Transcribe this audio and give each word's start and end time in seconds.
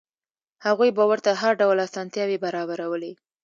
هغوی 0.65 0.89
به 0.97 1.03
ورته 1.11 1.31
هر 1.41 1.53
ډول 1.61 1.77
اسانتیاوې 1.87 2.37
برابرولې. 2.45 3.13